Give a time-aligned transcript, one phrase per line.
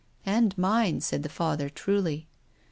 [0.39, 2.27] "And mine," said the Father, truly.